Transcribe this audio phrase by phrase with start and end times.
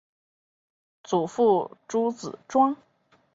[1.03, 2.75] 祖父朱子庄。